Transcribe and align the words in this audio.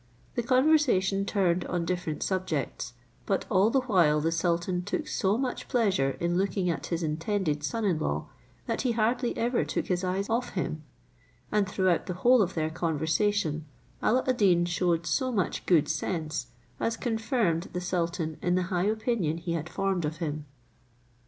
The 0.33 0.41
conversation 0.41 1.25
turned 1.27 1.63
on 1.65 1.85
different 1.85 2.23
subjects; 2.23 2.93
but 3.27 3.45
all 3.51 3.69
the 3.69 3.81
while 3.81 4.19
the 4.19 4.31
sultan 4.31 4.81
took 4.81 5.07
so 5.07 5.37
much 5.37 5.67
pleasure 5.67 6.17
in 6.19 6.39
looking 6.39 6.71
at 6.71 6.87
his 6.87 7.03
intended 7.03 7.63
son 7.63 7.85
in 7.85 7.99
law, 7.99 8.25
that 8.65 8.81
he 8.81 8.93
hardly 8.93 9.37
ever 9.37 9.63
took 9.63 9.85
his 9.85 10.03
eyes 10.03 10.27
off 10.27 10.53
him; 10.53 10.81
and 11.51 11.69
throughout 11.69 12.07
the 12.07 12.15
whole 12.15 12.41
of 12.41 12.55
their 12.55 12.71
conversation 12.71 13.65
Alla 14.01 14.23
ad 14.27 14.37
Deen 14.37 14.65
showed 14.65 15.05
so 15.05 15.31
much 15.31 15.67
good 15.67 15.87
sense, 15.87 16.47
as 16.79 16.97
confirmed 16.97 17.69
the 17.73 17.79
sultan 17.79 18.37
in 18.41 18.55
the 18.55 18.63
high 18.73 18.87
opinion 18.87 19.37
he 19.37 19.53
had 19.53 19.69
formed 19.69 20.03
of 20.03 20.17
him. 20.17 20.47